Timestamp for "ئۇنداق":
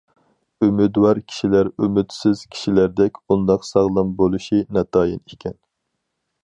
3.27-3.69